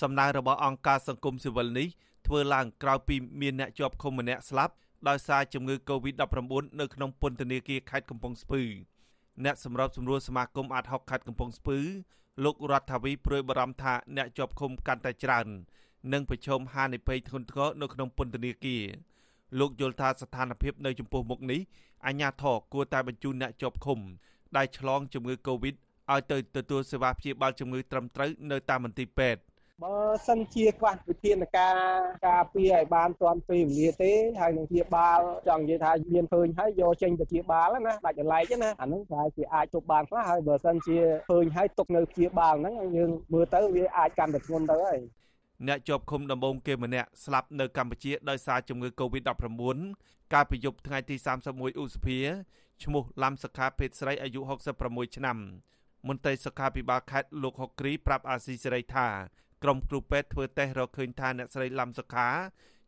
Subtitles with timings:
[0.00, 1.88] សំណើរបស់អង្គការសង្គមស៊ីវិលនេះ
[2.26, 4.74] ធ្វើឡើងក្រោយពីមានអ្នកជាប់ឃុំម្នាក់ស្លាប់
[5.08, 8.62] ដោយសារជំងឺ Covid-19 នៅក្នុងពន្ធនាគារខេត្តកំពង់ស្ពឺ
[9.44, 11.78] អ្នកសម្របសម្រួលសមាគមអាត60ខេត្តកំពង់ស្ពឺ
[12.44, 15.46] លោករដ្ឋាវីព្រួយបារម្ភថាអ្នកជាប់ឃុំកាន់តែច្រើន
[16.12, 18.84] និងប្រឈមហានិភ័យធ្ងន់ធ្ងរនៅក្នុងពន្ធនាគារ
[19.58, 21.60] លោកយល់ថាស្ថានភាពនៅចំពោះមុខនេះ
[22.06, 23.98] អាជ្ញាធរគួរតែបញ្ជូនអ្នកជាប់ឃុំ
[24.56, 25.74] ដែលឆ្លងជំងឺ Covid
[26.12, 29.40] ឲ្យទៅទទួលសេវាព្យាបាលជំងឺត្រឹមត្រូវនៅតាមមន្ទីរពេទ្យ
[29.84, 29.96] បើ
[30.28, 31.76] សិនជាខ្វះវិធានការ
[32.28, 40.98] ការពារឲ្យបានទាន់ពេលវេលាទេហើយនឹងព្យាបាលចង់និយាយថាមានឃើញហើយយកចេញទៅព្យាបាលណាដាច់ចលែកណាអានឹងប្រហែលជាអាចជប់បានខ្លះហើយបើសិនជា
[41.30, 44.98] ឃើញហើយទុកនៅព្យាបាលហ្នឹងយើងមើលទៅវាអាចកាន់តែធ្ងន់ទៅហើយ
[45.68, 49.78] អ្នកជាប់ឃុំដំបងគេម្នាក់ស្លាប់នៅកម្ពុជាដោយសារជំងឺ Covid-19
[50.32, 51.16] កាលពីយប់ថ្ងៃទី
[51.50, 52.18] 31ឧសភា
[52.82, 54.40] ឈ្មោះឡាំសខាភេទស្រីអាយុ
[54.78, 55.38] 66ឆ្នាំ
[56.08, 59.08] មន្ត្រីសុខាភិបាលខេត្តលោកហុកគ្រីប្រាប់អាស៊ីសេរីថា
[59.62, 62.28] ក្រុមគ្រូពេទ្យធ្វើតេស្តរកឃើញថាអ្នកស្រីឡាំសុខា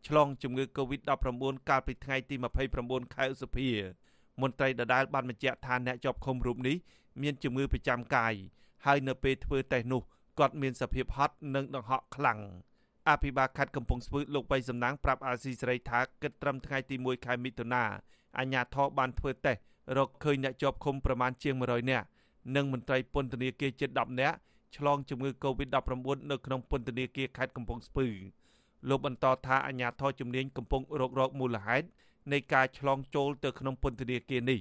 [0.06, 2.34] ឆ្លងជំងឺ Covid-19 កាលពីថ្ងៃទី
[2.74, 3.68] 29ខែឧសភា
[4.40, 6.76] មន្ត្រីដដែលបានបញ្ជាក់ថាអ្នកជាប់ឃុំរូបនេះ
[7.22, 8.34] មានជំងឺប្រចាំកាយ
[8.86, 10.02] ហើយនៅពេលធ្វើតេស្តនោះ
[10.38, 12.40] គាត់មានសភាពហត់និងដង្ហក់ខ្លាំង
[13.08, 17.84] អភិបាលខេត្តកំពង់ស្ពឺលោកបៃសំណាងប្រាប់អាស៊ីសេរីថាគិតត្រឹមថ្ងៃទី1ខែមិថុនា
[18.38, 19.60] អាជ្ញាធរបានធ្វើតេស្ត
[19.96, 22.06] រកឃើញអ្នកជាប់ឃុំប្រមាណជាង100នាក់
[22.56, 24.36] និងមន្ត្រីពន្ធនាគារជិត10នាក់
[24.76, 28.06] ឆ្លងជំងឺ Covid-19 នៅក្នុងពន្ធនាគារខេត្តកំពង់ស្ពឺ
[28.88, 31.86] លោកបន្តថាអាជ្ញាធរជំនាញកំពុងរករកមូលហេតុ
[32.32, 34.60] នៃការឆ្លងចូលទៅក្នុងពន្ធនាគារនេះ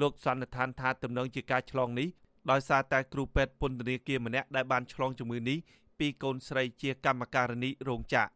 [0.00, 2.08] លោកសន្និដ្ឋានថាទំនងជាការឆ្លងនេះ
[2.50, 5.58] ដោយសារតែគ្រូពេទ្យពន្ធនាគារម្នាក់ដែលបានឆ្លងជំងឺនេះ
[5.98, 8.30] ពីកូនស្រីជាកម្មការិនីរោងចក្រ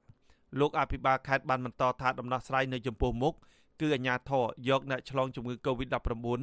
[0.61, 3.35] លោកអភិបាលខេត្តបានបន្តថាដំណោះស្រាយនៅចំពោះមុខ
[3.81, 6.43] គឺអាជ្ញាធរយកអ្នកឆ្លងជំងឺ Covid-19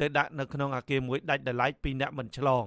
[0.00, 2.66] ទៅដាក់នៅក្នុងអាគារមួយដាច់ដោយឡែកពីអ្នកមិនឆ្លង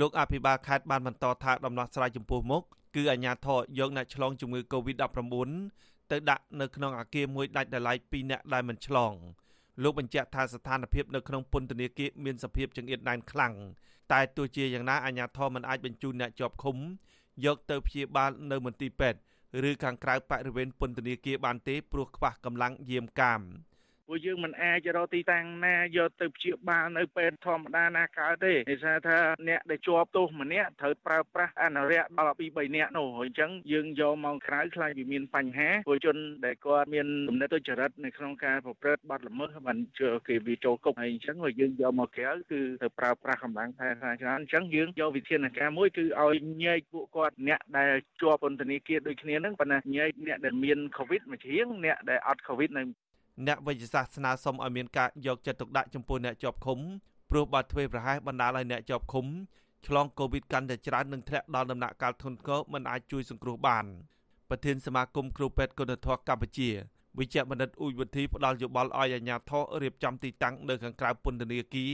[0.00, 2.62] លោកអភិបាលខេត្តបានបន្តថាដំណោះស្រាយចំពោះមុខ
[2.96, 5.48] គឺអាជ្ញាធរយកអ្នកឆ្លងជំងឺ Covid-19
[6.10, 9.14] ទៅដាក់នៅក្នុងអាគារមួយដាច់ដោយឡែកពីអ្នកដែលមិនឆ្លង
[9.82, 13.54] លោកបញ្ជាក់ថាស្ថានភាពនៅក្នុងពន្ធនាគារមានសភាពចង្អៀតណែនខ្លាំង
[14.12, 16.76] តែទោះជាយ៉ាងណាអាជ្ញាធរមិនអាចបញ្ជូនអ្នកជាប់ឃុំ
[17.44, 19.20] យកទៅព្យាបាលនៅមន្ទីរពេទ្យ
[19.68, 23.40] ឬខាងក្រៅបរិវេណពន្ធនាគារបានទេព្រោះខ្វះកម្លាំងយាមកាម។
[24.10, 52.82] ព្រោះយើងមិនអាចរកទីតាំងណាយកទៅព្យាបាលនៅពេទ្យធម្មតាណាកើតទេដោយសារថាអ្នកដែលជាប់ទោសម្នាក់ត្រូវប្រើប្រាស់អនុរិយដល់ពី3នាក់នោះអញ្ចឹងយើងយកមកក្រៅខ្លាចវាមានបញ្ហាពលជនដែលគាត់មានគំនិតទុច្ចរិតនៅក្នុងការប្រព្រឹត្តបទល្មើសបានជឿគេវាចូលគុកហើយអញ្ចឹងយើងយកមកក្រៅគឺទៅប្រើប្រាស់កម្លាំងថែរក្សាច្រើនអញ្ចឹងយើងយកវិធានការមួយគឺឲ្យញែកពួកគាត់អ្នកដែលជាប់ពន្ធនាគារដូចគ្នាហ្នឹងប៉ុន្តែញែកអ្នកដែលមាន COVID មួយជ្រៀងអ្នកដែលអត់ COVID នៅ
[53.46, 56.78] អ្នកវិទ្យាសាស្ត្រស្នើសុំឲ្យមានការយកចិត្តទុកដាក់ចំពោះអ្នកជាប់ឃុំ
[57.30, 59.26] ព្រោះបើធ្វេសប្រហែសបណ្ដាលឲ្យអ្នកជាប់ឃុំ
[59.86, 63.84] ឆ្លងកូវីដកាន់តែច្រើននិងធ្លាក់ដល់ដំណាក់កាលធ្ងន់ធ្ងរមិនអាចជួយសង្គ្រោះបាន
[64.48, 66.70] ប្រធានសមាគមគ្រូពេទ្យគុណធម៌កម្ពុជា
[67.18, 71.86] វិជ្ជបណ្ឌិតអ៊ូចវិធីផ្ដល់យោបល់ឲ្យអាជ្ញាធររៀបចំទីតាំងនៅខាងក្រៅពន្ធនាគា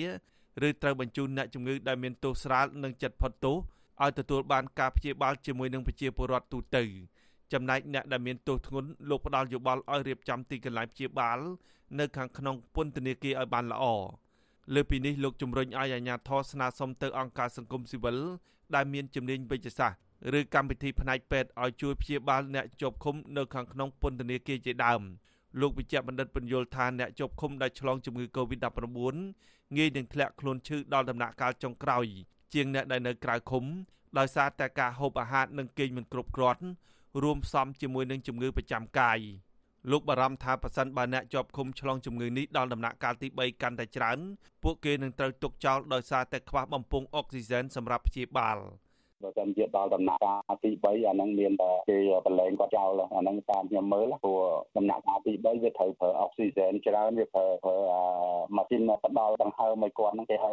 [0.62, 3.56] រឬត្រូវបញ្ជូនអ្នកជំងឺដែលមានទោសស្រាលនិងចិត្តផុតទោស
[4.02, 6.84] ឲ្យទទួលបានការព្យាបាលជាមួយនឹងប្រជាពលរដ្ឋទូទៅ
[7.52, 11.38] ចំណែកអ្នកដែលមានទោសធ្ងន់លោកផ្ដាល់យោបល់ឲ្យរៀបចំទីកន្លែងព្យាបាល
[11.98, 13.84] នៅខាងក្នុងពន្ធនាគារឲ្យបានល្អ
[14.74, 18.16] លើពីនេះលោកជំរុញឲ្យអាជ្ញាធរស្នើសុំទៅអង្គការសង្គមស៊ីវិល
[18.74, 25.02] ដែលមានជំនាញវិទ្យាសាស្ត្រឬកម្មវិធីផ្នែកពេទ្យឲ្យជួយព្យាបាលអ្នកជាប់ឃុំនៅខាងក្នុងពន្ធនាគារជាដើម
[25.60, 28.88] លោកវិជ្ជបណ្ឌិតបញ្យលថាអ្នកជាប់ឃុំដែលឆ្លងជំងឺ Covid-19
[29.76, 32.06] ងាយនឹងធ្លាក់ខ្លួនឈឺដល់ដំណាក់កាលចុងក្រោយ
[32.54, 33.64] ជាងអ្នកដែលនៅក្រៅឃុំ
[34.18, 36.64] ដោយសារតែការហូបអាហារនិងគេងមិនគ្រប់គ្រាន់
[37.22, 39.18] រួមផ្សំជាមួយនឹងជំងឺប្រចាំកាយ
[39.90, 44.18] លោកបារម្ភថាប៉ះសិនបើអ្នកជាប់ឃុំឆ្លងជំងឺនេះដល់ដំណាក់កាលទី3កាន់តែច្រើន
[44.62, 48.58] ពួកគេនឹងត្រូវទុកចោលដោយសារតែខ្វះបំពង់អុកស៊ីហ្សែនសម្រាប់ព្យាបាល។
[49.22, 54.40] បើសិនជាដល់ដំណាក់កាលទី3អាហ្នឹងមានតែគេបលែងគាត់ចោលអាហ្នឹងតាមខ្ញុំមើលព្រោះ
[54.76, 57.76] ដំណាក់កាលទី3វាត្រូវប្រើអុកស៊ីហ្សែនច្រើនវាប្រើប្រើ
[58.56, 60.50] ម៉ាស៊ីនផ្ដល់ដង្ហើមឲ្យគាត់ហ្នឹងគេហៅ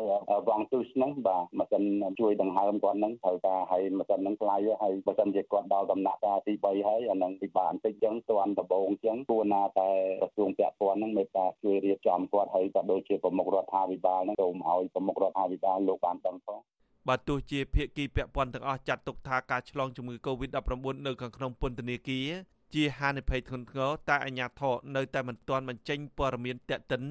[0.49, 1.83] វងទូសហ្នឹងបាទម៉ាស៊ីន
[2.19, 9.89] ជួយដង្ហើមគាត់ហ្នឹងត្រូវការឲ្យម៉ាស៊ីនហ្នឹងថ្លៃហើយបើសិនជាគាត់ដល់ដំណាក់កាលទី3ហើយអាហ្នឹងពិបាកបន្តិចចឹងទាន់ដំបូងចឹងគួរណាតែ
[10.21, 16.61] ក្រសួងពាក់ព័ន្ធហ្នឹងមេត្តាជួយរៀបចំគាត់ហើយក៏ដូចជាប្រមុខរដ្ឋាភិបាលហ្នឹងសូមឲ្យប្រមុខរដ្ឋាភិបាលលោកបានដឹងផង
[17.07, 22.27] បើទោះជាភាគីពាក់ព័ន្ធទាំងអស់ចាត់ទុកថាការឆ្លងជំងឺ Covid-19 នៅខាងក្នុងពន្ធនាគារ
[22.73, 27.03] ជាហានិភ័យធ្ងន់ធ្ងរតែអាជ្ញាធរនៅតែមិនទាន់បញ្ចេញព័ត៌មានតាក់ទិន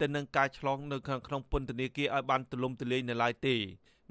[0.00, 3.56] ទៅនឹងការឆ្លងនៅខាងក្នុងពន្ធនាគារឲ្យបានទូលំទូលាយនៅឡើយទេ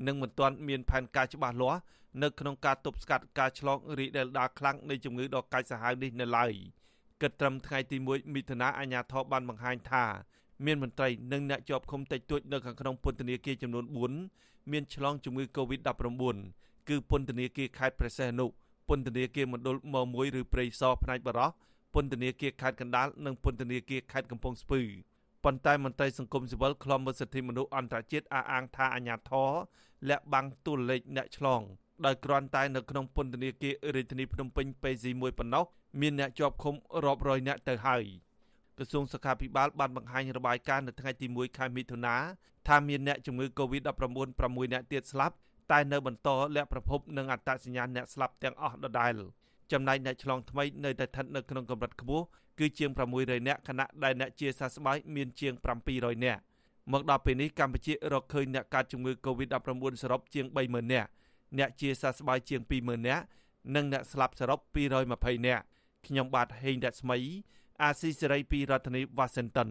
[0.08, 1.82] និងមិនទាន់មានផែនការច្បាស់លាស់
[2.24, 6.52] នៅក្នុងការទប់ស្កាត់ការឆ្លងរីករាលដាលខ្លាំងនៃជំងឺដ៏កាចសាហាវនេះនៅឡើយ
[7.22, 10.06] គិតត្រឹមថ្ងៃទី1មិថុនាអាជ្ញាធរបានបង្ហាញថា
[10.66, 13.86] មានមន្ត្រីនិងអ្នកជាប់ឃុំតិចតួចនៅខាងក្នុងពន្ធនាគារចំនួន
[14.28, 16.36] 4មានឆ្លងជំងឺ Covid-19
[16.90, 18.46] គឺពន្ធនាគារខេត្តព្រះសីហនុ
[18.90, 21.50] ពន្ធនាគារមណ្ឌលម1ឬព្រៃសរផ្នែកបរោះ
[21.94, 24.82] ពន្ធនាគារខេត្តកណ្ដាលនិងពន្ធនាគារខេត្តកំពង់ស្ពឺ
[25.44, 29.52] ប៉ុន្តែមន្ត្រីសង្គមស៊ីវិលខ្លំមើលសិទ្ធិមនុស្សអន្តរជាតិអះអាងថាអាញាធរ
[30.10, 31.62] លាក់បាំងទូលេខអ្នកឆ្លង
[32.06, 35.64] ដោយគ្រាន់តែនៅក្នុងពន្ធនាគាររាជធានីភ្នំពេញពេស៊ីមួយប៉ុណ្ណោះ
[36.02, 36.76] មានអ្នកជាប់ឃុំ
[37.06, 38.04] រាប់រយនាក់ទៅហើយ
[38.78, 42.16] ក្រសួងសុខាភិបាលបានបង្ហាញរបាយការណ៍នៅថ្ងៃទី1ខែមិថុនា
[42.68, 43.88] ថាមានអ្នកជំងឺ Covid-19
[44.42, 45.36] 6នាក់ទៀតស្លាប់
[45.72, 49.14] តែនៅបន្តលាក់ប្រភពនិងអត្តសញ្ញាណអ្នកស្លាប់ទាំងអស់ដដែល
[49.72, 52.24] ចំណែកអ្នកឆ្លងថ្មីនៅតែស្ថិតនៅក្នុងកម្រិតខ្ពស់
[52.60, 52.90] គឺជាង
[53.20, 55.54] 600នាក់ខណៈដែលអ្នកជាសះស្បើយមានជាង
[55.90, 56.42] 700នាក់
[56.92, 61.10] មកដល់ពេលនេះកម្ពុជារកឃើញអ្នកកើតជំងឺ Covid-19 សរុបជាង30000នាក់
[61.58, 63.24] អ្នកជាសះស្បើយជាង20000នាក់
[63.76, 64.60] និងអ្នកស្លាប់សរុប
[65.04, 65.64] 220នាក់
[66.08, 67.18] ខ្ញុំបាទហេងរស្មី
[67.84, 69.70] អាស៊ីសេរីពីរដ្ឋធានី Washington